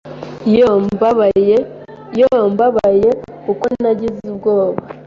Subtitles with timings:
[2.21, 3.09] Yoo mbabaye!
[3.51, 4.77] uko nagize ubwoba